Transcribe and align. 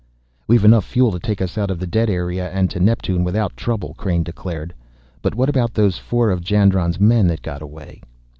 "We've 0.47 0.65
enough 0.65 0.83
fuel 0.83 1.11
to 1.11 1.19
take 1.19 1.43
us 1.43 1.59
out 1.59 1.69
of 1.69 1.77
the 1.77 1.85
dead 1.85 2.09
area 2.09 2.49
and 2.49 2.71
to 2.71 2.79
Neptune 2.79 3.23
without 3.23 3.55
trouble!" 3.55 3.93
Crain 3.99 4.23
declared. 4.23 4.73
"But 5.21 5.35
what 5.35 5.47
about 5.47 5.75
those 5.75 5.99
four 5.99 6.31
of 6.31 6.41
Jandron's 6.43 6.99
men 6.99 7.27
that 7.27 7.43
got 7.43 7.61
away?" 7.61 8.01